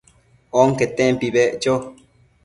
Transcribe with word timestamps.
onquetempi 0.61 1.27
beccho 1.35 1.73